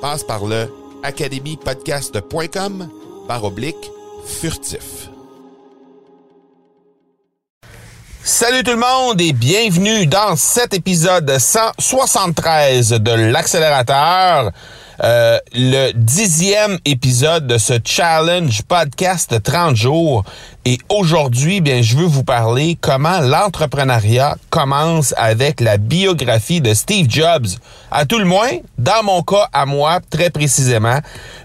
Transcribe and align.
Passe 0.00 0.24
par 0.24 0.46
le 0.46 0.72
academypodcast.com 1.02 2.88
par 3.28 3.44
oblique 3.44 3.90
furtif. 4.26 5.10
Salut 8.22 8.62
tout 8.62 8.70
le 8.70 8.78
monde 8.78 9.20
et 9.20 9.32
bienvenue 9.32 10.06
dans 10.06 10.36
cet 10.36 10.72
épisode 10.72 11.38
173 11.38 12.90
de 12.92 13.10
l'accélérateur. 13.10 14.52
Euh, 15.02 15.38
le 15.54 15.92
dixième 15.92 16.78
épisode 16.84 17.46
de 17.46 17.58
ce 17.58 17.74
challenge 17.84 18.62
podcast 18.62 19.32
de 19.32 19.38
30 19.38 19.74
jours. 19.74 20.24
Et 20.66 20.76
aujourd'hui, 20.90 21.62
bien, 21.62 21.80
je 21.80 21.96
veux 21.96 22.04
vous 22.04 22.22
parler 22.22 22.76
comment 22.78 23.20
l'entrepreneuriat 23.20 24.36
commence 24.50 25.14
avec 25.16 25.58
la 25.58 25.78
biographie 25.78 26.60
de 26.60 26.74
Steve 26.74 27.06
Jobs. 27.08 27.46
À 27.90 28.04
tout 28.04 28.18
le 28.18 28.26
moins, 28.26 28.50
dans 28.76 29.02
mon 29.02 29.22
cas, 29.22 29.48
à 29.54 29.64
moi, 29.64 30.00
très 30.10 30.28
précisément, 30.28 30.98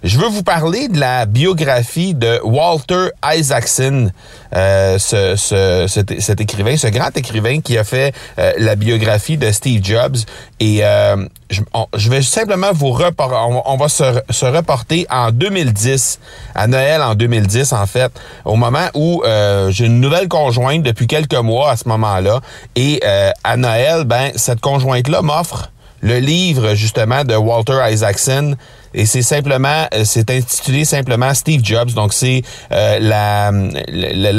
je 0.04 0.18
veux 0.18 0.28
vous 0.28 0.44
parler 0.44 0.90
de 0.90 1.00
la 1.00 1.26
biographie 1.26 2.14
de 2.14 2.42
Walter 2.44 3.08
Isaacson, 3.26 4.12
euh, 4.54 5.00
ce, 5.00 5.38
ce, 5.38 5.86
cet, 5.88 6.42
écrivain, 6.42 6.76
ce 6.76 6.88
grand 6.88 7.16
écrivain 7.16 7.62
qui 7.62 7.78
a 7.78 7.86
fait 7.86 8.14
euh, 8.38 8.52
la 8.58 8.76
biographie 8.76 9.38
de 9.38 9.50
Steve 9.54 9.82
Jobs. 9.82 10.18
Et 10.60 10.80
euh, 10.84 11.26
je, 11.50 11.62
je, 11.96 12.10
vais 12.10 12.22
simplement 12.22 12.72
vous 12.74 12.92
reporter, 12.92 13.38
on, 13.48 13.64
on, 13.66 13.78
va 13.78 13.88
se, 13.88 14.04
se 14.30 14.46
reporter 14.46 15.08
en 15.10 15.32
2010, 15.32 16.20
à 16.54 16.68
Noël 16.68 17.02
en 17.02 17.16
2010 17.16 17.74
en 17.74 17.86
fait, 17.86 18.12
au 18.44 18.56
moment 18.56 18.88
où 18.94 19.05
euh, 19.26 19.72
j'ai 19.72 19.86
une 19.86 20.00
nouvelle 20.00 20.28
conjointe 20.28 20.84
depuis 20.84 21.08
quelques 21.08 21.34
mois 21.36 21.72
à 21.72 21.76
ce 21.76 21.88
moment-là. 21.88 22.42
Et 22.76 23.02
euh, 23.04 23.32
à 23.44 23.58
Noël, 23.58 24.04
ben 24.06 24.32
cette 24.36 24.62
conjointe-là 24.62 25.22
m'offre 25.22 25.72
le 26.02 26.20
livre 26.20 26.76
justement 26.76 27.24
de 27.24 27.36
Walter 27.36 27.80
Isaacson. 27.90 28.56
Et 28.94 29.06
c'est 29.06 29.22
simplement 29.22 29.88
euh, 29.94 30.04
c'est 30.06 30.30
intitulé 30.30 30.86
simplement 30.86 31.34
Steve 31.34 31.62
Jobs. 31.64 31.92
Donc 31.94 32.14
c'est 32.14 32.42
la, 32.70 33.52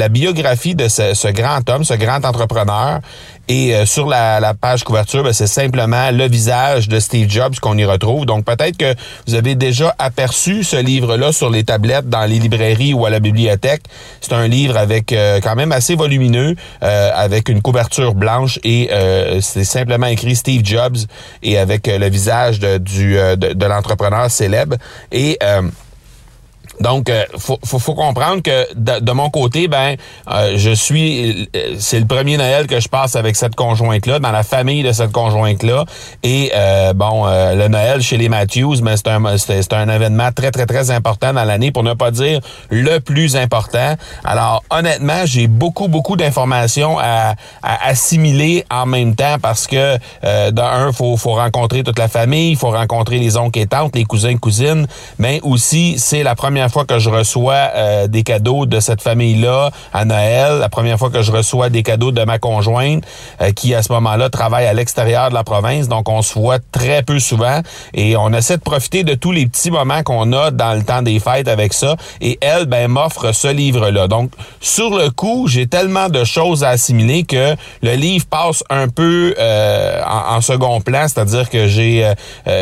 biographie 0.09 0.75
de 0.75 0.87
ce, 0.87 1.31
grand 1.31 1.69
homme 1.69 1.83
ce 1.83 1.93
grand 1.93 2.23
entrepreneur 2.25 2.99
et 3.47 3.73
euh, 3.73 3.85
sur 3.85 4.07
la, 4.07 4.39
la, 4.39 4.53
page 4.53 4.83
couverture, 4.83 5.23
ben, 5.23 5.33
c'est 5.33 5.47
simplement 5.47 6.11
le 6.11 6.27
visage 6.27 6.87
de 6.89 6.99
Steve 6.99 7.29
Jobs 7.29 7.55
qu'on 7.59 7.77
y 7.77 7.85
retrouve. 7.85 8.25
Donc 8.25 8.45
peut-être 8.45 8.77
que 8.77 8.93
vous 9.27 9.35
avez 9.35 9.55
déjà 9.55 9.95
aperçu 9.99 10.63
ce 10.63 10.75
livre-là 10.77 11.31
sur 11.31 11.49
les 11.49 11.63
tablettes 11.63 12.09
dans 12.09 12.25
les 12.25 12.39
librairies 12.39 12.93
ou 12.93 13.05
à 13.05 13.09
la 13.09 13.19
bibliothèque. 13.19 13.83
C'est 14.21 14.33
un 14.33 14.47
livre 14.47 14.77
avec 14.77 15.13
euh, 15.13 15.39
quand 15.41 15.55
même 15.55 15.71
assez 15.71 15.95
volumineux, 15.95 16.55
euh, 16.83 17.11
avec 17.15 17.49
une 17.49 17.61
couverture 17.61 18.13
blanche 18.13 18.59
et 18.63 18.89
c'est 19.41 19.63
simplement 19.63 20.07
écrit 20.07 20.35
Steve 20.35 20.61
Jobs 20.63 20.97
et 21.43 21.57
avec 21.57 21.87
le 21.87 22.09
visage 22.09 22.59
de, 22.59 22.77
du, 22.77 23.15
de, 23.15 23.53
de 23.53 23.65
l'entrepreneur 23.65 24.29
célèbre. 24.29 24.75
Et 25.11 25.37
donc, 26.79 27.09
euh, 27.09 27.25
faut, 27.37 27.57
faut, 27.63 27.95
comprendre 27.95 28.41
que 28.43 28.67
de, 28.75 29.11
mon 29.11 29.29
côté, 29.29 29.67
ben, 29.67 29.95
euh, 30.29 30.53
je 30.57 30.71
suis, 30.71 31.49
euh, 31.55 31.75
c'est 31.79 31.99
le 31.99 32.05
premier 32.05 32.37
Noël 32.37 32.67
que 32.67 32.79
je 32.79 32.87
passe 32.87 33.15
avec 33.15 33.35
cette 33.35 33.55
conjointe-là, 33.55 34.19
dans 34.19 34.31
la 34.31 34.43
famille 34.43 34.83
de 34.83 34.91
cette 34.91 35.11
conjointe-là. 35.11 35.85
Et 36.23 36.51
bon, 36.95 37.25
le 37.25 37.67
Noël 37.67 38.01
chez 38.01 38.17
les 38.17 38.29
Matthews, 38.29 38.77
mais 38.81 38.97
c'est 38.97 39.07
un, 39.07 39.37
c'est, 39.37 39.73
un 39.73 39.89
événement 39.89 40.31
très 40.31 40.51
très 40.51 40.65
très 40.65 40.91
important 40.91 41.33
dans 41.33 41.43
l'année, 41.43 41.71
pour 41.71 41.83
ne 41.83 41.93
pas 41.93 42.11
dire 42.11 42.41
le 42.69 42.99
plus 42.99 43.35
important. 43.35 43.95
Alors, 44.23 44.63
honnêtement, 44.69 45.25
j'ai 45.25 45.47
beaucoup 45.47 45.87
beaucoup 45.87 46.15
d'informations 46.15 46.99
à, 46.99 47.35
à, 47.63 47.87
assimiler 47.87 48.65
en 48.69 48.85
même 48.85 49.15
temps 49.15 49.37
parce 49.41 49.67
que 49.67 49.97
d'un, 50.51 50.91
faut, 50.91 51.17
faut 51.17 51.33
rencontrer 51.33 51.83
toute 51.83 51.99
la 51.99 52.07
famille, 52.07 52.51
il 52.51 52.57
faut 52.57 52.71
rencontrer 52.71 53.19
les 53.19 53.37
oncles 53.37 53.59
et 53.59 53.67
tantes, 53.67 53.95
les 53.95 54.05
cousins 54.05 54.37
cousines, 54.37 54.87
mais 55.17 55.39
aussi 55.43 55.95
c'est 55.97 56.23
la 56.23 56.35
première 56.35 56.66
fois 56.71 56.85
que 56.85 56.99
je 56.99 57.09
reçois 57.09 57.69
euh, 57.75 58.07
des 58.07 58.23
cadeaux 58.23 58.65
de 58.65 58.79
cette 58.79 59.01
famille-là 59.01 59.71
à 59.93 60.05
Noël, 60.05 60.59
la 60.59 60.69
première 60.69 60.97
fois 60.97 61.09
que 61.09 61.21
je 61.21 61.31
reçois 61.31 61.69
des 61.69 61.83
cadeaux 61.83 62.11
de 62.11 62.23
ma 62.23 62.39
conjointe 62.39 63.03
euh, 63.41 63.51
qui 63.51 63.73
à 63.73 63.83
ce 63.83 63.91
moment-là 63.93 64.29
travaille 64.29 64.65
à 64.65 64.73
l'extérieur 64.73 65.29
de 65.29 65.33
la 65.33 65.43
province, 65.43 65.87
donc 65.87 66.09
on 66.09 66.21
se 66.21 66.37
voit 66.37 66.59
très 66.71 67.03
peu 67.03 67.19
souvent 67.19 67.61
et 67.93 68.17
on 68.17 68.31
essaie 68.33 68.57
de 68.57 68.61
profiter 68.61 69.03
de 69.03 69.13
tous 69.13 69.31
les 69.31 69.45
petits 69.45 69.71
moments 69.71 70.03
qu'on 70.03 70.33
a 70.33 70.51
dans 70.51 70.73
le 70.73 70.83
temps 70.83 71.01
des 71.01 71.19
fêtes 71.19 71.47
avec 71.47 71.73
ça. 71.73 71.95
Et 72.21 72.37
elle 72.41 72.65
ben 72.65 72.87
m'offre 72.87 73.31
ce 73.31 73.47
livre-là. 73.47 74.07
Donc 74.07 74.31
sur 74.59 74.89
le 74.89 75.09
coup, 75.09 75.47
j'ai 75.47 75.67
tellement 75.67 76.09
de 76.09 76.23
choses 76.23 76.63
à 76.63 76.69
assimiler 76.69 77.23
que 77.23 77.55
le 77.81 77.93
livre 77.93 78.25
passe 78.25 78.63
un 78.69 78.87
peu 78.87 79.33
euh, 79.39 80.01
en, 80.05 80.41
second 80.41 80.81
plan, 80.81 81.07
c'est-à-dire 81.07 81.49
que 81.49 81.67
j'ai 81.67 82.13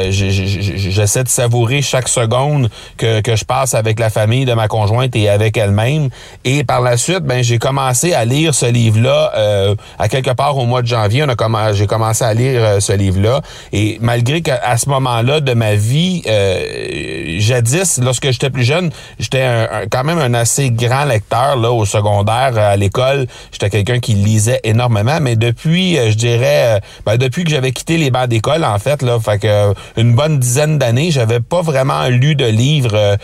j'essaie 0.09 1.23
de 1.23 1.29
savourer 1.29 1.81
chaque 1.81 2.07
seconde 2.07 2.69
que, 2.97 3.21
que 3.21 3.35
je 3.35 3.45
passe 3.45 3.73
avec 3.73 3.94
la 3.99 4.09
famille 4.09 4.45
de 4.45 4.53
ma 4.53 4.67
conjointe 4.67 5.15
et 5.15 5.29
avec 5.29 5.57
elle-même. 5.57 6.09
Et 6.43 6.63
par 6.63 6.81
la 6.81 6.97
suite, 6.97 7.23
ben 7.23 7.43
j'ai 7.43 7.57
commencé 7.57 8.13
à 8.13 8.25
lire 8.25 8.53
ce 8.53 8.65
livre-là 8.65 9.31
euh, 9.35 9.75
à 9.99 10.07
quelque 10.07 10.31
part 10.31 10.57
au 10.57 10.65
mois 10.65 10.81
de 10.81 10.87
janvier. 10.87 11.23
On 11.23 11.29
a 11.29 11.73
j'ai 11.73 11.87
commencé 11.87 12.23
à 12.23 12.33
lire 12.33 12.61
euh, 12.63 12.79
ce 12.79 12.93
livre-là. 12.93 13.41
Et 13.71 13.97
malgré 14.01 14.41
qu'à 14.41 14.77
ce 14.77 14.89
moment-là 14.89 15.39
de 15.39 15.53
ma 15.53 15.75
vie, 15.75 16.23
euh, 16.27 17.37
jadis, 17.39 17.99
lorsque 18.01 18.31
j'étais 18.31 18.49
plus 18.49 18.63
jeune, 18.63 18.89
j'étais 19.19 19.67
quand 19.91 20.03
même 20.03 20.19
un 20.19 20.33
assez 20.33 20.71
grand 20.71 21.05
lecteur 21.05 21.57
là 21.57 21.71
au 21.71 21.85
secondaire, 21.85 22.57
à 22.57 22.75
l'école. 22.75 23.27
J'étais 23.51 23.69
quelqu'un 23.69 23.99
qui 23.99 24.13
lisait 24.13 24.59
énormément. 24.63 25.19
Mais 25.21 25.35
depuis, 25.35 25.95
je 25.95 26.15
dirais, 26.15 26.81
ben, 27.05 27.17
depuis 27.17 27.43
que 27.43 27.49
j'avais 27.49 27.71
quitté 27.71 27.97
les 27.97 28.11
bancs 28.11 28.27
d'école, 28.27 28.63
en 28.63 28.79
fait, 28.79 29.01
là, 29.01 29.19
fait 29.19 29.39
que 29.39 29.73
une 29.97 30.15
bonne 30.15 30.39
dizaine 30.39 30.77
d'années, 30.77 31.11
j'avais 31.11 31.39
pas 31.39 31.61
vraiment 31.61 32.07
lu 32.07 32.35
de 32.35 32.45
livres 32.45 33.17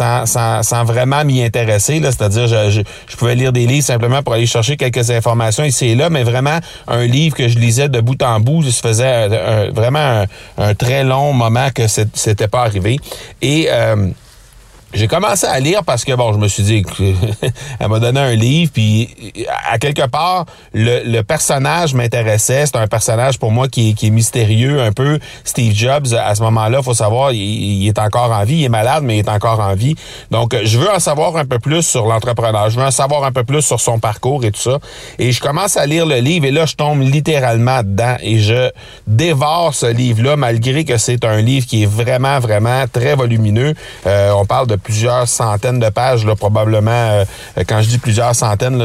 sans, 0.00 0.84
vraiment 0.84 1.24
m'y 1.24 1.42
intéresser. 1.42 2.00
C'est-à-dire, 2.02 2.46
je, 2.46 2.82
je, 3.08 3.16
pouvais 3.16 3.34
lire 3.34 3.52
des 3.52 3.66
livres 3.66 3.84
simplement 3.84 4.22
pour 4.22 4.34
aller 4.34 4.46
chercher 4.46 4.76
quelques 4.76 5.10
informations 5.10 5.64
ici 5.64 5.88
et 5.88 5.94
là, 5.94 6.10
mais 6.10 6.22
vraiment 6.22 6.58
un 6.88 7.06
livre 7.06 7.36
que 7.36 7.48
je 7.48 7.58
lisais 7.58 7.88
de 7.88 8.00
bout 8.00 8.22
en 8.22 8.40
bout, 8.40 8.62
ça 8.64 8.88
faisait 8.88 9.70
vraiment 9.70 10.24
un, 10.58 10.74
très 10.74 11.04
long 11.04 11.32
moment 11.32 11.68
que 11.74 11.86
c'était 11.88 12.48
pas 12.48 12.62
arrivé. 12.62 12.98
Et 13.42 13.66
euh, 13.70 14.08
j'ai 14.92 15.06
commencé 15.06 15.46
à 15.46 15.60
lire 15.60 15.84
parce 15.84 16.04
que 16.04 16.12
bon, 16.12 16.32
je 16.32 16.38
me 16.38 16.48
suis 16.48 16.62
dit 16.64 16.84
elle 17.78 17.88
m'a 17.88 18.00
donné 18.00 18.18
un 18.18 18.34
livre 18.34 18.72
puis 18.72 19.32
à 19.70 19.78
quelque 19.78 20.06
part 20.06 20.46
le, 20.74 21.20
personnage 21.22 21.94
m'intéressait, 21.94 22.66
c'est 22.66 22.76
un 22.76 22.88
personnage 22.88 23.38
pour 23.38 23.52
moi 23.52 23.68
qui, 23.68 23.94
qui, 23.94 24.08
est 24.08 24.10
mystérieux 24.10 24.80
un 24.82 24.92
peu 24.92 25.18
Steve 25.44 25.74
Jobs. 25.74 26.08
À 26.14 26.34
ce 26.34 26.42
moment-là, 26.42 26.82
faut 26.82 26.94
savoir 26.94 27.32
il, 27.32 27.86
est 27.86 27.98
encore 27.98 28.32
en 28.32 28.42
vie, 28.44 28.56
il 28.56 28.64
est 28.64 28.68
malade 28.68 29.04
mais 29.04 29.18
il 29.18 29.20
est 29.20 29.28
encore 29.28 29.60
en 29.60 29.74
vie. 29.74 29.94
Donc 30.30 30.56
je 30.64 30.78
veux 30.78 30.90
en 30.90 30.98
savoir 30.98 31.36
un 31.36 31.44
peu 31.44 31.58
plus 31.58 31.82
sur 31.82 32.06
l'entrepreneur, 32.06 32.70
je 32.70 32.78
veux 32.78 32.86
en 32.86 32.90
savoir 32.90 33.24
un 33.24 33.32
peu 33.32 33.44
plus 33.44 33.62
sur 33.62 33.80
son 33.80 34.00
parcours 34.00 34.44
et 34.44 34.50
tout 34.50 34.60
ça. 34.60 34.78
Et 35.18 35.30
je 35.30 35.40
commence 35.40 35.76
à 35.76 35.86
lire 35.86 36.06
le 36.06 36.16
livre 36.16 36.46
et 36.46 36.50
là 36.50 36.66
je 36.66 36.74
tombe 36.74 37.00
littéralement 37.00 37.82
dedans 37.82 38.16
et 38.20 38.38
je 38.38 38.70
dévore 39.06 39.74
ce 39.74 39.86
livre-là 39.86 40.36
malgré 40.36 40.84
que 40.84 40.96
c'est 40.96 41.24
un 41.24 41.40
livre 41.40 41.66
qui 41.66 41.84
est 41.84 41.90
vraiment 41.90 42.40
vraiment 42.40 42.84
très 42.92 43.14
volumineux. 43.14 43.74
Euh, 44.06 44.32
on 44.32 44.46
parle 44.46 44.66
de 44.66 44.79
plusieurs 44.82 45.28
centaines 45.28 45.78
de 45.78 45.88
pages, 45.88 46.24
là, 46.24 46.34
probablement. 46.34 46.90
Euh, 46.90 47.24
quand 47.66 47.82
je 47.82 47.88
dis 47.88 47.98
plusieurs 47.98 48.34
centaines, 48.34 48.80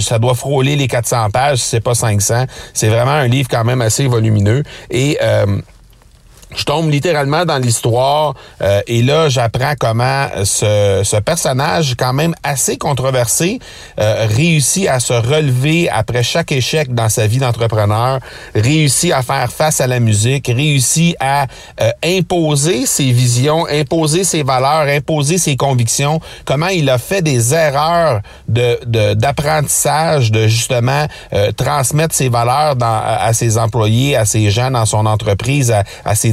ça 0.00 0.18
doit 0.18 0.34
frôler 0.34 0.76
les 0.76 0.88
400 0.88 1.30
pages, 1.30 1.58
si 1.58 1.68
c'est 1.68 1.80
pas 1.80 1.94
500. 1.94 2.46
C'est 2.72 2.88
vraiment 2.88 3.12
un 3.12 3.28
livre 3.28 3.48
quand 3.50 3.64
même 3.64 3.80
assez 3.80 4.06
volumineux. 4.06 4.62
Et 4.90 5.18
euh, 5.22 5.60
je 6.54 6.64
tombe 6.64 6.90
littéralement 6.90 7.44
dans 7.44 7.58
l'histoire 7.58 8.34
euh, 8.62 8.80
et 8.86 9.02
là 9.02 9.28
j'apprends 9.28 9.74
comment 9.78 10.28
ce, 10.44 11.02
ce, 11.04 11.16
personnage 11.16 11.94
quand 11.98 12.12
même 12.12 12.34
assez 12.42 12.76
controversé 12.76 13.58
euh, 14.00 14.26
réussit 14.28 14.88
à 14.88 15.00
se 15.00 15.12
relever 15.12 15.88
après 15.90 16.22
chaque 16.22 16.52
échec 16.52 16.94
dans 16.94 17.08
sa 17.08 17.26
vie 17.26 17.38
d'entrepreneur, 17.38 18.20
réussit 18.54 19.12
à 19.12 19.22
faire 19.22 19.50
face 19.50 19.80
à 19.80 19.86
la 19.86 20.00
musique, 20.00 20.46
réussit 20.48 21.16
à 21.20 21.46
euh, 21.80 21.90
imposer 22.04 22.86
ses 22.86 23.10
visions, 23.10 23.66
imposer 23.66 24.24
ses 24.24 24.42
valeurs, 24.42 24.86
imposer 24.88 25.38
ses 25.38 25.56
convictions, 25.56 26.20
comment 26.44 26.68
il 26.68 26.88
a 26.90 26.98
fait 26.98 27.22
des 27.22 27.54
erreurs 27.54 28.20
de 28.48 29.14
d'apprentissage, 29.14 30.30
de, 30.30 30.46
justement 30.46 31.06
transmettre 31.56 32.14
ses 32.14 32.28
valeurs 32.28 32.76
dans, 32.76 33.00
à, 33.04 33.32
ses 33.32 33.58
employés, 33.58 34.16
à 34.16 34.24
ses 34.24 34.50
gens 34.50 34.70
dans 34.70 34.84
son 34.84 35.06
entreprise, 35.06 35.70
à, 35.70 35.84
à 36.04 36.14
ses 36.14 36.32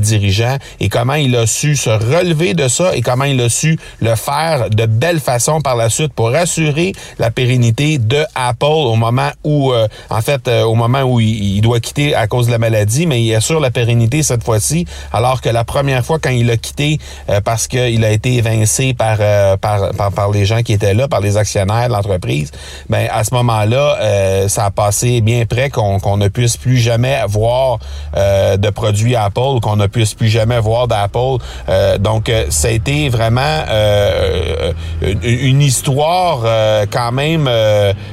et 0.79 0.89
comment 0.89 1.13
il 1.13 1.35
a 1.35 1.47
su 1.47 1.75
se 1.75 1.89
relever 1.89 2.53
de 2.53 2.67
ça 2.67 2.95
et 2.95 3.01
comment 3.01 3.25
il 3.25 3.39
a 3.41 3.49
su 3.49 3.77
le 4.01 4.15
faire 4.15 4.69
de 4.69 4.85
belle 4.85 5.19
façon 5.19 5.61
par 5.61 5.75
la 5.75 5.89
suite 5.89 6.13
pour 6.13 6.29
assurer 6.29 6.93
la 7.19 7.31
pérennité 7.31 7.97
de 7.97 8.25
Apple 8.35 8.65
au 8.65 8.95
moment 8.95 9.29
où, 9.43 9.71
euh, 9.71 9.87
en 10.09 10.21
fait, 10.21 10.47
euh, 10.47 10.63
au 10.63 10.75
moment 10.75 11.01
où 11.03 11.19
il, 11.19 11.61
doit 11.61 11.79
quitter 11.79 12.15
à 12.15 12.27
cause 12.27 12.47
de 12.47 12.51
la 12.51 12.57
maladie, 12.57 13.05
mais 13.05 13.21
il 13.21 13.35
assure 13.35 13.59
la 13.59 13.71
pérennité 13.71 14.23
cette 14.23 14.43
fois-ci, 14.43 14.85
alors 15.13 15.41
que 15.41 15.49
la 15.49 15.63
première 15.63 16.03
fois 16.03 16.17
quand 16.19 16.31
il 16.31 16.49
a 16.49 16.57
quitté 16.57 16.97
euh, 17.29 17.39
parce 17.39 17.67
qu'il 17.67 18.03
a 18.03 18.11
été 18.11 18.35
évincé 18.35 18.93
par, 18.93 19.17
par, 19.59 19.91
par, 19.93 20.31
les 20.31 20.45
gens 20.45 20.61
qui 20.63 20.73
étaient 20.73 20.93
là, 20.93 21.07
par 21.07 21.21
les 21.21 21.37
actionnaires 21.37 21.87
de 21.87 21.93
l'entreprise, 21.93 22.51
ben 22.89 23.07
à 23.11 23.23
ce 23.23 23.33
moment-là, 23.35 24.47
ça 24.47 24.65
a 24.65 24.71
passé 24.71 25.21
bien 25.21 25.45
près 25.45 25.69
qu'on 25.69 26.17
ne 26.17 26.27
puisse 26.27 26.57
plus 26.57 26.77
jamais 26.77 27.19
voir 27.27 27.79
de 28.15 28.69
produits 28.69 29.15
Apple, 29.15 29.59
qu'on 29.61 29.75
ne 29.75 29.87
puisse 29.87 30.00
plus 30.15 30.29
jamais 30.29 30.59
voir 30.59 30.87
d'Apple. 30.87 31.37
Euh, 31.69 31.97
donc, 31.97 32.29
euh, 32.29 32.45
ça 32.49 32.67
a 32.67 32.71
été 32.71 33.09
vraiment 33.09 33.41
euh, 33.41 34.73
une 35.01 35.61
histoire 35.61 36.43
quand 36.91 37.11
même 37.11 37.49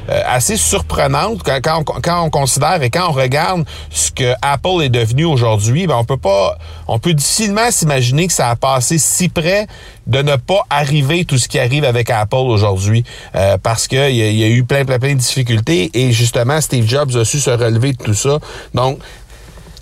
assez 0.08 0.56
surprenante 0.56 1.42
quand, 1.42 2.24
on, 2.24 2.30
considère 2.30 2.82
et 2.82 2.90
quand 2.90 3.08
on 3.08 3.12
regarde 3.12 3.64
ce 3.90 4.10
que 4.10 4.34
Apple 4.42 4.82
est 4.82 4.88
devenu 4.88 5.24
aujourd'hui. 5.24 5.86
Ben, 5.86 5.96
on 5.96 6.04
peut 6.04 6.16
pas, 6.16 6.58
on 6.86 6.98
peut 6.98 7.14
difficilement 7.14 7.70
s'imaginer 7.70 8.26
que 8.26 8.32
ça 8.32 8.50
a 8.50 8.56
passé 8.56 8.98
si 8.98 9.28
près 9.28 9.66
de 10.06 10.22
ne 10.22 10.36
pas 10.36 10.62
arriver 10.70 11.24
tout 11.24 11.38
ce 11.38 11.48
qui 11.48 11.58
arrive 11.58 11.84
avec 11.84 12.10
Apple 12.10 12.36
aujourd'hui 12.36 13.04
parce 13.62 13.86
qu'il 13.86 14.10
y, 14.10 14.38
y, 14.38 14.44
a 14.44 14.48
eu 14.48 14.64
plein, 14.64 14.84
plein, 14.84 14.98
plein 14.98 15.14
de 15.14 15.20
difficultés 15.20 15.90
et 15.94 16.12
justement 16.12 16.60
Steve 16.60 16.88
Jobs 16.88 17.16
a 17.16 17.24
su 17.24 17.40
se 17.40 17.50
relever 17.50 17.92
de 17.92 18.02
tout 18.02 18.14
ça. 18.14 18.38
Donc, 18.74 18.98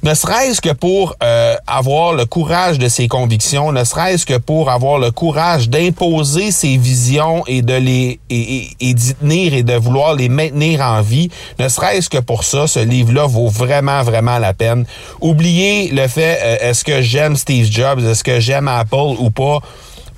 ne 0.02 0.14
serait-ce 0.14 0.60
que 0.60 0.72
pour 0.72 1.16
euh, 1.22 1.56
avoir 1.66 2.12
le 2.12 2.26
courage 2.26 2.78
de 2.78 2.88
ses 2.88 3.08
convictions, 3.08 3.72
ne 3.72 3.84
serait-ce 3.84 4.26
que 4.26 4.36
pour 4.38 4.70
avoir 4.70 4.98
le 4.98 5.10
courage 5.10 5.68
d'imposer 5.68 6.50
ses 6.50 6.76
visions 6.76 7.44
et 7.46 7.62
de 7.62 7.74
les 7.74 8.20
et, 8.30 8.68
et, 8.80 8.94
d'y 8.94 9.14
tenir 9.14 9.54
et 9.54 9.62
de 9.62 9.74
vouloir 9.74 10.14
les 10.14 10.28
maintenir 10.28 10.80
en 10.80 11.02
vie, 11.02 11.30
ne 11.58 11.68
serait-ce 11.68 12.08
que 12.08 12.18
pour 12.18 12.44
ça, 12.44 12.66
ce 12.66 12.80
livre-là 12.80 13.26
vaut 13.26 13.48
vraiment, 13.48 14.02
vraiment 14.02 14.38
la 14.38 14.52
peine. 14.52 14.84
Oubliez 15.20 15.88
le 15.88 16.06
fait, 16.08 16.38
euh, 16.42 16.70
est-ce 16.70 16.84
que 16.84 17.02
j'aime 17.02 17.36
Steve 17.36 17.66
Jobs, 17.70 18.04
est-ce 18.04 18.24
que 18.24 18.40
j'aime 18.40 18.68
Apple 18.68 19.16
ou 19.18 19.30
pas 19.30 19.60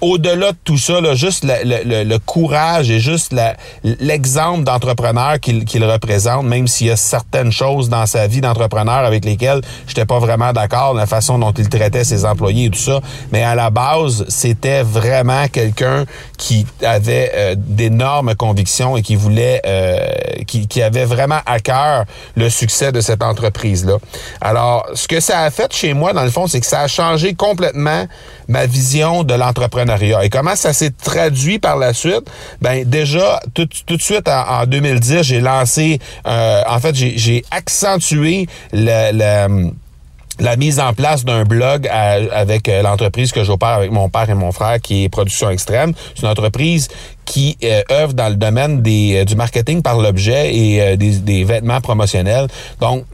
au-delà 0.01 0.53
de 0.53 0.59
tout 0.65 0.79
ça, 0.79 1.01
là, 1.01 1.15
juste 1.15 1.45
le, 1.45 2.19
courage 2.19 2.91
et 2.91 3.01
juste 3.01 3.35
l'exemple 3.83 4.65
d'entrepreneur 4.65 5.41
qu'il 5.41 5.85
représente, 5.85 6.45
même 6.45 6.67
s'il 6.67 6.89
y 6.89 6.91
a 6.91 6.97
certaines 6.97 7.53
choses 7.53 7.89
dans 7.89 8.07
sa 8.07 8.27
vie 8.27 8.41
d'entrepreneur 8.41 8.99
avec 8.99 9.25
lesquelles 9.25 9.61
j'étais 9.87 10.05
pas 10.05 10.19
vraiment 10.19 10.53
d'accord, 10.53 10.95
la 10.95 11.07
façon 11.07 11.39
dont 11.39 11.53
il 11.53 11.69
traitait 11.69 12.05
ses 12.05 12.25
employés 12.25 12.67
et 12.67 12.71
tout 12.71 12.79
ça. 12.79 13.01
Mais 13.33 13.43
à 13.43 13.55
la 13.55 13.71
base, 13.71 14.25
c'était 14.29 14.83
vraiment 14.83 15.49
quelqu'un 15.49 16.05
qui 16.37 16.67
avait 16.83 17.33
euh, 17.35 17.55
d'énormes 17.57 18.35
convictions 18.35 18.97
et 18.97 19.03
qui 19.03 19.17
voulait, 19.17 19.61
euh, 19.67 20.09
qui, 20.47 20.69
qui 20.69 20.83
avait 20.83 21.05
vraiment 21.05 21.41
à 21.47 21.61
cœur 21.61 22.05
le 22.37 22.51
succès 22.51 22.93
de 22.93 23.01
cette 23.01 23.23
entreprise-là. 23.23 23.97
Alors, 24.41 24.87
ce 24.95 25.09
que 25.09 25.21
ça 25.21 25.41
a 25.41 25.51
fait 25.51 25.73
chez 25.73 25.95
moi, 25.95 26.13
dans 26.13 26.25
le 26.25 26.31
fond, 26.31 26.47
c'est 26.47 26.61
que 26.61 26.67
ça 26.67 26.81
a 26.81 26.89
changé 26.89 27.35
complètement 27.35 28.07
ma 28.47 28.67
vision 28.67 29.25
de 29.25 29.35
l'entrepreneuriat. 29.35 29.88
Et 30.23 30.29
comment 30.29 30.57
ça 30.57 30.73
s'est 30.73 30.91
traduit 30.91 31.59
par 31.59 31.77
la 31.77 31.95
suite? 31.95 32.31
Ben 32.61 32.85
déjà, 32.89 33.41
tout, 33.55 33.69
tout 33.87 33.97
de 33.97 34.03
suite 34.03 34.29
en, 34.29 34.67
2010, 34.67 35.23
j'ai 35.23 35.41
lancé, 35.41 35.99
euh, 36.27 36.63
en 36.69 36.79
fait, 36.79 36.95
j'ai 36.95 37.45
accentué 37.51 38.47
la 38.73 40.57
mise 40.57 40.79
en 40.79 40.93
place 40.93 41.25
d'un 41.25 41.45
blog 41.45 41.89
avec 41.89 42.69
euh, 42.69 42.83
l'entreprise 42.83 43.33
que 43.33 43.43
j'opère 43.45 43.71
avec 43.71 43.91
mon 43.91 44.09
père 44.09 44.31
et 44.31 44.35
mon 44.35 44.53
frère 44.53 44.81
qui 44.81 45.05
est 45.05 45.09
Production 45.09 45.51
Extrême. 45.51 45.95
C'est 46.15 46.23
une 46.23 46.29
entreprise 46.29 46.89
qui 47.25 47.57
euh, 47.65 47.83
œuvre 47.91 48.13
dans 48.13 48.29
le 48.29 48.37
domaine 48.37 48.83
des, 48.83 49.25
du 49.25 49.37
marketing 49.37 49.83
par 49.83 49.99
l'objet 49.99 50.55
et 50.55 50.97
des, 50.97 51.19
des, 51.19 51.45
vêtements 51.45 51.81
promotionnels. 51.81 52.47
Donc, 52.81 53.05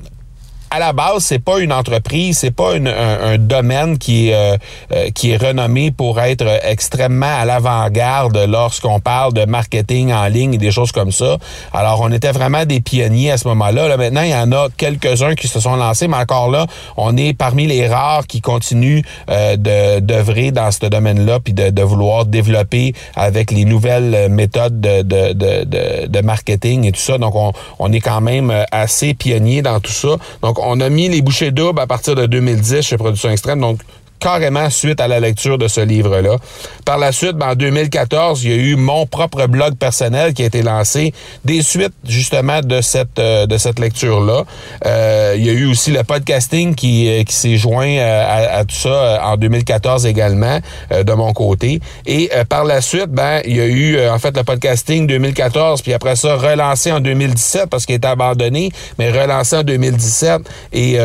à 0.74 0.80
la 0.80 0.92
base, 0.92 1.22
c'est 1.22 1.38
pas 1.38 1.60
une 1.60 1.72
entreprise, 1.72 2.38
c'est 2.38 2.50
pas 2.50 2.72
un, 2.74 3.38
domaine 3.38 3.96
qui 3.96 4.28
est 4.28 4.34
euh, 4.34 4.56
euh, 4.92 5.10
qui 5.10 5.30
est 5.30 5.36
renommé 5.36 5.92
pour 5.92 6.20
être 6.20 6.46
extrêmement 6.64 7.32
à 7.40 7.44
l'avant-garde 7.44 8.36
lorsqu'on 8.48 8.98
parle 8.98 9.32
de 9.34 9.44
marketing 9.44 10.12
en 10.12 10.26
ligne 10.26 10.54
et 10.54 10.58
des 10.58 10.72
choses 10.72 10.90
comme 10.90 11.12
ça. 11.12 11.38
Alors, 11.72 12.00
on 12.00 12.10
était 12.10 12.32
vraiment 12.32 12.64
des 12.64 12.80
pionniers 12.80 13.30
à 13.30 13.38
ce 13.38 13.46
moment-là. 13.48 13.86
Là, 13.86 13.96
maintenant, 13.96 14.22
il 14.22 14.30
y 14.30 14.34
en 14.34 14.50
a 14.50 14.66
quelques-uns 14.76 15.36
qui 15.36 15.46
se 15.46 15.60
sont 15.60 15.76
lancés, 15.76 16.08
mais 16.08 16.16
encore 16.16 16.50
là, 16.50 16.66
on 16.96 17.16
est 17.16 17.34
parmi 17.34 17.68
les 17.68 17.86
rares 17.86 18.26
qui 18.26 18.40
continuent 18.40 19.02
euh, 19.30 19.56
d'œuvrer 20.00 20.50
dans 20.50 20.72
ce 20.72 20.86
domaine-là, 20.86 21.38
puis 21.38 21.52
de, 21.52 21.70
de, 21.70 21.82
vouloir 21.82 22.24
développer 22.24 22.94
avec 23.14 23.52
les 23.52 23.64
nouvelles 23.64 24.28
méthodes 24.28 24.80
de, 24.80 25.02
de, 25.02 25.32
de, 25.34 26.06
de 26.08 26.20
marketing 26.20 26.84
et 26.84 26.90
tout 26.90 27.00
ça. 27.00 27.18
Donc, 27.18 27.36
on, 27.36 27.52
on 27.78 27.92
est 27.92 28.00
quand 28.00 28.20
même 28.20 28.52
assez 28.72 29.14
pionniers 29.14 29.62
dans 29.62 29.78
tout 29.78 29.92
ça. 29.92 30.16
Donc, 30.42 30.58
on 30.64 30.80
a 30.80 30.88
mis 30.88 31.08
les 31.08 31.22
bouchées 31.22 31.50
doubles 31.50 31.80
à 31.80 31.86
partir 31.86 32.14
de 32.14 32.26
2010 32.26 32.82
chez 32.82 32.96
Production 32.96 33.30
Extrême. 33.30 33.60
Donc, 33.60 33.80
carrément 34.24 34.70
suite 34.70 35.02
à 35.02 35.08
la 35.08 35.20
lecture 35.20 35.58
de 35.58 35.68
ce 35.68 35.82
livre-là. 35.82 36.36
Par 36.86 36.96
la 36.96 37.12
suite, 37.12 37.32
ben, 37.32 37.50
en 37.50 37.54
2014, 37.54 38.42
il 38.42 38.50
y 38.50 38.54
a 38.54 38.56
eu 38.56 38.74
mon 38.74 39.04
propre 39.04 39.46
blog 39.46 39.74
personnel 39.76 40.32
qui 40.32 40.42
a 40.42 40.46
été 40.46 40.62
lancé 40.62 41.12
des 41.44 41.60
suites 41.60 41.92
justement 42.08 42.60
de 42.62 42.80
cette 42.80 43.18
euh, 43.18 43.44
de 43.44 43.58
cette 43.58 43.78
lecture-là. 43.78 44.44
Euh, 44.86 45.34
il 45.36 45.44
y 45.44 45.50
a 45.50 45.52
eu 45.52 45.66
aussi 45.66 45.90
le 45.90 46.02
podcasting 46.04 46.74
qui, 46.74 47.06
euh, 47.06 47.22
qui 47.24 47.34
s'est 47.34 47.58
joint 47.58 47.98
à, 47.98 48.60
à, 48.60 48.64
tout 48.64 48.74
ça 48.74 49.20
en 49.24 49.36
2014 49.36 50.06
également 50.06 50.58
de 50.90 51.12
mon 51.12 51.34
côté. 51.34 51.80
Et 52.06 52.30
par 52.48 52.64
la 52.64 52.80
suite, 52.80 53.10
ben 53.10 53.42
il 53.44 53.56
y 53.56 53.60
a 53.60 53.66
eu 53.66 54.08
en 54.08 54.18
fait 54.18 54.34
le 54.34 54.42
podcasting 54.42 55.06
2014, 55.06 55.82
puis 55.82 55.92
après 55.92 56.16
ça 56.16 56.36
relancé 56.36 56.90
en 56.92 57.00
2017 57.00 57.66
parce 57.68 57.84
qu'il 57.84 57.96
était 57.96 58.08
abandonné, 58.08 58.70
mais 58.98 59.10
relancé 59.10 59.56
en 59.56 59.62
2017 59.62 60.42
et 60.72 60.98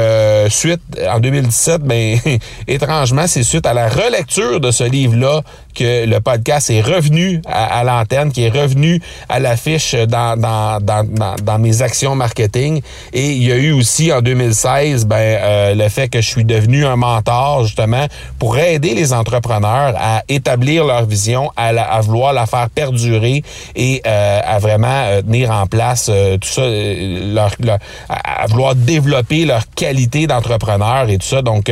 suite 0.50 0.82
en 1.10 1.20
2017, 1.20 1.82
ben 1.82 2.18
étrange 2.68 3.09
c'est 3.28 3.44
suite 3.44 3.66
à 3.66 3.74
la 3.74 3.88
relecture 3.90 4.60
de 4.60 4.72
ce 4.72 4.84
livre-là 4.84 5.42
que 5.76 6.06
le 6.06 6.20
podcast 6.20 6.70
est 6.70 6.82
revenu 6.82 7.42
à, 7.48 7.84
l'antenne, 7.84 8.32
qui 8.32 8.44
est 8.44 8.50
revenu 8.50 9.02
à 9.30 9.40
l'affiche 9.40 9.96
dans, 9.96 10.38
dans, 10.38 10.80
dans, 10.82 11.36
dans, 11.42 11.60
mes 11.60 11.82
actions 11.82 12.16
marketing. 12.16 12.82
Et 13.14 13.32
il 13.32 13.44
y 13.44 13.52
a 13.52 13.56
eu 13.56 13.72
aussi 13.72 14.12
en 14.12 14.22
2016 14.22 15.06
ben, 15.06 15.16
euh, 15.16 15.76
le 15.76 15.90
fait 15.90 16.10
que 16.10 16.22
je 16.22 16.28
suis 16.28 16.44
devenu 16.44 16.86
un 16.86 16.96
mentor 16.96 17.64
justement 17.66 18.06
pour 18.40 18.58
aider 18.58 18.94
les 18.94 19.14
entrepreneurs 19.14 19.96
à 19.98 20.24
établir 20.28 20.86
leur 20.86 21.06
vision, 21.06 21.52
à, 21.56 21.68
à 21.68 22.02
vouloir 22.02 22.34
la 22.34 22.46
faire 22.46 22.70
perdurer 22.70 23.44
et 23.76 24.02
euh, 24.06 24.42
à 24.44 24.60
vraiment 24.60 24.88
euh, 24.88 25.22
tenir 25.22 25.52
en 25.52 25.66
place 25.68 26.06
tout 26.42 26.50
ça, 26.50 26.64
leur, 26.64 27.52
à, 28.10 28.46
vouloir 28.48 28.76
développer 28.76 29.46
leur 29.46 29.64
qualité 29.76 30.28
d'entrepreneur 30.28 31.10
et 31.10 31.18
tout 31.18 31.28
ça. 31.28 31.42
Donc, 31.42 31.72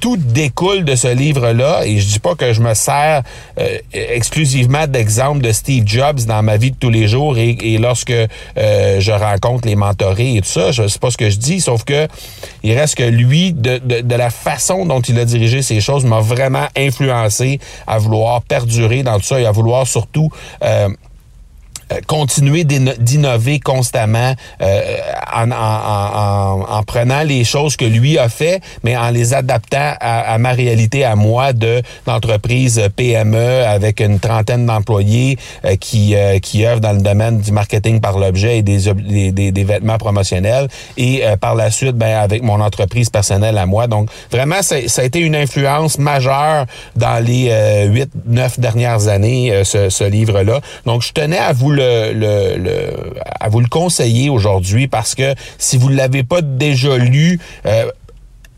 tout 0.00 0.16
découle 0.16 0.84
de 0.84 0.94
ce 0.94 1.08
livre-là. 1.08 1.86
Et 1.86 1.98
je 1.98 2.06
dis 2.06 2.18
pas 2.18 2.34
que 2.34 2.52
je 2.52 2.60
me 2.60 2.74
sers 2.74 3.22
euh, 3.58 3.78
exclusivement 3.92 4.86
d'exemples 4.86 5.42
de 5.42 5.52
Steve 5.52 5.84
Jobs 5.86 6.20
dans 6.26 6.42
ma 6.42 6.56
vie 6.56 6.70
de 6.70 6.76
tous 6.76 6.90
les 6.90 7.08
jours 7.08 7.36
et, 7.38 7.78
lorsque 7.78 8.10
euh, 8.10 9.00
je 9.00 9.12
rencontre 9.12 9.66
les 9.66 9.76
mentorés 9.76 10.36
et 10.36 10.40
tout 10.40 10.48
ça. 10.48 10.72
Je 10.72 10.86
sais 10.86 10.98
pas 10.98 11.10
ce 11.10 11.16
que 11.16 11.30
je 11.30 11.38
dis, 11.38 11.60
sauf 11.60 11.84
que 11.84 12.08
il 12.62 12.76
reste 12.78 12.96
que 12.96 13.02
lui, 13.02 13.52
de, 13.52 13.78
de, 13.78 14.14
la 14.14 14.30
façon 14.30 14.86
dont 14.86 15.00
il 15.00 15.18
a 15.18 15.24
dirigé 15.24 15.62
ces 15.62 15.80
choses, 15.80 16.04
m'a 16.04 16.20
vraiment 16.20 16.66
influencé 16.76 17.58
à 17.86 17.98
vouloir 17.98 18.42
perdurer 18.42 19.02
dans 19.02 19.18
tout 19.18 19.24
ça 19.24 19.40
et 19.40 19.46
à 19.46 19.52
vouloir 19.52 19.86
surtout 19.86 20.30
euh, 20.62 20.88
continuer 22.06 22.64
d'innover 22.64 23.60
constamment 23.60 24.34
euh, 24.62 24.96
en, 25.34 25.50
en, 25.50 25.54
en, 25.54 26.66
en, 26.68 26.82
prenant 26.82 27.22
les 27.22 27.44
choses 27.44 27.76
que 27.76 27.84
lui 27.84 28.18
a 28.18 28.28
fait, 28.28 28.60
mais 28.84 28.96
en 28.96 29.10
les 29.10 29.34
adaptant 29.34 29.94
à, 30.00 30.32
à 30.32 30.38
ma 30.38 30.52
réalité, 30.52 31.04
à 31.04 31.16
moi, 31.16 31.52
de 31.52 31.82
d'entreprise 32.06 32.80
PME 32.96 33.64
avec 33.64 34.00
une 34.00 34.20
trentaine 34.20 34.66
d'employés 34.66 35.38
euh, 35.64 35.76
qui 35.76 36.14
euh, 36.14 36.38
qui 36.38 36.66
œuvrent 36.66 36.80
dans 36.80 36.92
le 36.92 37.00
domaine 37.00 37.40
du 37.40 37.52
marketing 37.52 38.00
par 38.00 38.18
l'objet 38.18 38.58
et 38.58 38.62
des, 38.62 38.92
des, 39.32 39.52
des, 39.52 39.64
vêtements 39.64 39.98
promotionnels, 39.98 40.68
et 40.96 41.24
euh, 41.24 41.36
par 41.36 41.54
la 41.54 41.70
suite, 41.70 41.96
ben 41.96 42.16
avec 42.18 42.42
mon 42.42 42.60
entreprise 42.60 43.10
personnelle 43.10 43.58
à 43.58 43.66
moi. 43.66 43.86
Donc 43.86 44.08
vraiment, 44.30 44.62
ça, 44.62 44.76
ça 44.86 45.02
a 45.02 45.04
été 45.04 45.20
une 45.20 45.36
influence 45.36 45.98
majeure 45.98 46.66
dans 46.96 47.24
les 47.24 47.50
huit, 47.88 48.10
neuf 48.26 48.58
dernières 48.58 49.08
années, 49.08 49.62
ce, 49.64 49.88
ce 49.88 50.04
livre-là. 50.04 50.60
Donc 50.86 51.02
je 51.02 51.12
tenais 51.12 51.38
à 51.38 51.52
vous 51.52 51.70
le 51.70 51.79
le, 51.80 53.14
à 53.40 53.48
vous 53.48 53.60
le 53.60 53.68
conseiller 53.68 54.30
aujourd'hui 54.30 54.88
parce 54.88 55.14
que 55.14 55.34
si 55.58 55.76
vous 55.76 55.90
ne 55.90 55.96
l'avez 55.96 56.22
pas 56.22 56.42
déjà 56.42 56.96
lu, 56.96 57.38
euh, 57.66 57.90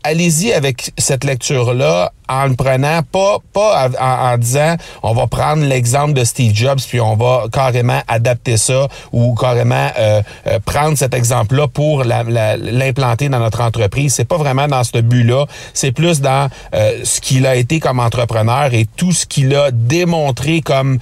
allez-y 0.03 0.53
avec 0.53 0.91
cette 0.97 1.23
lecture-là 1.23 2.11
en 2.29 2.47
le 2.47 2.55
prenant, 2.55 3.01
pas, 3.03 3.37
pas 3.53 3.89
en, 3.99 4.37
disant 4.37 4.75
on 5.01 5.13
va 5.13 5.27
prendre 5.27 5.63
l'exemple 5.63 6.13
de 6.13 6.23
Steve 6.23 6.53
Jobs 6.53 6.79
puis 6.87 6.99
on 6.99 7.15
va 7.15 7.45
carrément 7.51 8.01
adapter 8.07 8.57
ça 8.57 8.87
ou 9.11 9.35
carrément 9.35 9.89
euh, 9.97 10.21
euh, 10.47 10.59
prendre 10.65 10.97
cet 10.97 11.13
exemple-là 11.13 11.67
pour 11.67 12.03
l'implanter 12.03 13.29
dans 13.29 13.39
notre 13.39 13.61
entreprise. 13.61 14.13
C'est 14.13 14.25
pas 14.25 14.37
vraiment 14.37 14.67
dans 14.67 14.83
ce 14.83 14.99
but-là. 14.99 15.45
C'est 15.73 15.91
plus 15.91 16.21
dans 16.21 16.49
euh, 16.73 16.99
ce 17.03 17.21
qu'il 17.21 17.45
a 17.45 17.55
été 17.55 17.79
comme 17.79 17.99
entrepreneur 17.99 18.73
et 18.73 18.85
tout 18.95 19.11
ce 19.11 19.25
qu'il 19.25 19.55
a 19.55 19.71
démontré 19.71 20.61
comme 20.61 20.99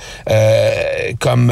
comme 1.19 1.51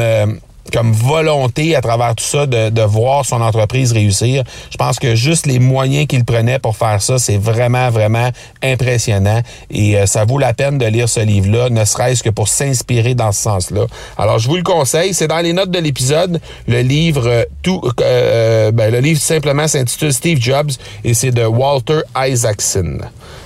comme 0.70 0.92
volonté 0.92 1.76
à 1.76 1.80
travers 1.80 2.14
tout 2.14 2.24
ça 2.24 2.46
de, 2.46 2.82
voir 2.82 3.24
son 3.24 3.40
entreprise 3.40 3.92
réussir. 3.92 4.42
Je 4.70 4.76
pense 4.76 4.98
que 4.98 5.14
juste 5.14 5.46
les 5.46 5.58
moyens 5.58 6.06
qu'il 6.06 6.24
prenait 6.24 6.58
pour 6.58 6.76
faire 6.76 7.00
ça, 7.02 7.18
c'est 7.18 7.36
vraiment, 7.36 7.90
vraiment 7.90 8.30
impressionnant. 8.62 9.42
Et 9.70 9.96
euh, 9.96 10.06
ça 10.06 10.24
vaut 10.24 10.38
la 10.38 10.54
peine 10.54 10.78
de 10.78 10.86
lire 10.86 11.08
ce 11.08 11.20
livre-là, 11.20 11.68
ne 11.68 11.84
serait-ce 11.84 12.22
que 12.22 12.30
pour 12.30 12.48
s'inspirer 12.48 13.14
dans 13.14 13.32
ce 13.32 13.42
sens-là. 13.42 13.86
Alors, 14.18 14.38
je 14.38 14.48
vous 14.48 14.56
le 14.56 14.62
conseille. 14.62 15.14
C'est 15.14 15.28
dans 15.28 15.40
les 15.40 15.52
notes 15.52 15.70
de 15.70 15.78
l'épisode. 15.78 16.40
Le 16.66 16.80
livre, 16.80 17.26
euh, 17.26 17.44
tout, 17.62 17.82
euh, 18.00 18.72
ben, 18.72 18.90
le 18.90 19.00
livre 19.00 19.20
simplement 19.20 19.68
s'intitule 19.68 20.12
Steve 20.12 20.40
Jobs 20.40 20.70
et 21.04 21.14
c'est 21.14 21.32
de 21.32 21.44
Walter 21.44 22.00
Isaacson. 22.16 22.98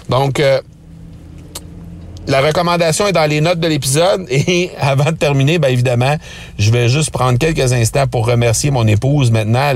Donc, 0.09 0.41
la 2.27 2.41
recommandation 2.41 3.07
est 3.07 3.13
dans 3.13 3.29
les 3.29 3.43
notes 3.43 3.61
de 3.61 3.69
l'épisode 3.69 4.27
et 4.31 4.71
avant 4.81 5.13
de 5.13 5.17
terminer, 5.17 5.59
bien 5.59 5.71
évidemment, 5.71 6.17
je 6.59 6.71
vais 6.71 6.89
juste 6.89 7.11
prendre 7.11 7.39
quelques 7.39 7.73
instants 7.73 8.07
pour 8.07 8.27
remercier 8.27 8.71
mon 8.71 8.87
épouse 8.87 9.31
maintenant, 9.31 9.73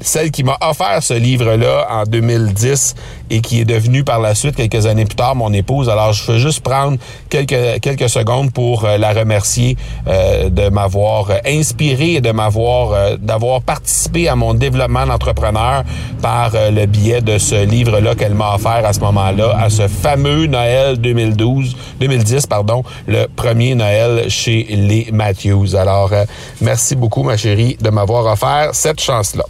celle 0.00 0.30
qui 0.30 0.44
m'a 0.44 0.56
offert 0.60 1.02
ce 1.02 1.14
livre-là 1.14 1.86
en 1.90 2.04
2010 2.04 2.94
et 3.30 3.40
qui 3.40 3.60
est 3.60 3.64
devenue 3.64 4.04
par 4.04 4.20
la 4.20 4.34
suite, 4.34 4.56
quelques 4.56 4.86
années 4.86 5.04
plus 5.04 5.16
tard, 5.16 5.34
mon 5.34 5.52
épouse. 5.52 5.88
Alors, 5.88 6.12
je 6.12 6.32
veux 6.32 6.38
juste 6.38 6.60
prendre 6.60 6.98
quelques, 7.28 7.80
quelques 7.80 8.08
secondes 8.08 8.52
pour 8.52 8.84
euh, 8.84 8.96
la 8.96 9.12
remercier 9.12 9.76
euh, 10.06 10.48
de 10.48 10.68
m'avoir 10.68 11.30
inspiré 11.46 12.14
et 12.14 12.20
de 12.20 12.30
m'avoir, 12.30 12.92
euh, 12.92 13.16
d'avoir 13.16 13.62
participé 13.62 14.28
à 14.28 14.36
mon 14.36 14.54
développement 14.54 15.06
d'entrepreneur 15.06 15.84
par 16.22 16.52
le 16.54 16.86
biais 16.86 17.20
de 17.20 17.38
ce 17.38 17.64
livre-là 17.64 18.14
qu'elle 18.14 18.34
m'a 18.34 18.54
offert 18.54 18.84
à 18.84 18.92
ce 18.92 19.00
moment-là, 19.00 19.56
à 19.58 19.70
ce 19.70 19.88
fameux 19.88 20.46
Noël 20.46 20.98
2012, 20.98 21.76
2010, 22.00 22.46
pardon, 22.46 22.82
le 23.06 23.26
premier 23.26 23.74
Noël 23.74 24.28
chez 24.28 24.66
les 24.70 25.08
Matthews. 25.12 25.76
Alors, 25.98 26.26
merci 26.60 26.94
beaucoup, 26.94 27.24
ma 27.24 27.36
chérie, 27.36 27.76
de 27.80 27.90
m'avoir 27.90 28.24
offert 28.32 28.70
cette 28.72 29.00
chance-là. 29.00 29.44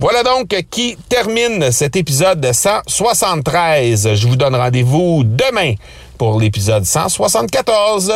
Voilà 0.00 0.22
donc 0.22 0.48
qui 0.70 0.96
termine 1.08 1.70
cet 1.70 1.96
épisode 1.96 2.50
173. 2.50 4.14
Je 4.14 4.26
vous 4.26 4.36
donne 4.36 4.54
rendez-vous 4.54 5.22
demain 5.24 5.74
pour 6.16 6.40
l'épisode 6.40 6.84
174. 6.84 8.12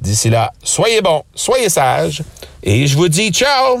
D'ici 0.00 0.30
là, 0.30 0.52
soyez 0.62 1.02
bons, 1.02 1.22
soyez 1.34 1.68
sages 1.68 2.22
et 2.62 2.86
je 2.86 2.96
vous 2.96 3.08
dis 3.08 3.30
ciao 3.30 3.80